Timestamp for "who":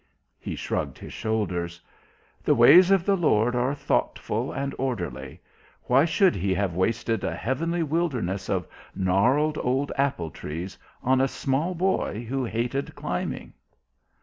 12.27-12.43